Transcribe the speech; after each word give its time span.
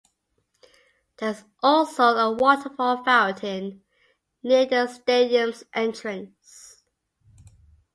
There 1.17 1.29
is 1.29 1.43
also 1.61 2.01
a 2.01 2.31
waterfall 2.31 3.03
fountain 3.03 3.83
near 4.41 4.65
the 4.65 4.87
stadium's 4.87 5.63
entrance. 5.75 6.81